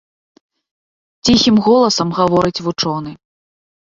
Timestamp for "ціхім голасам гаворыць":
1.27-2.63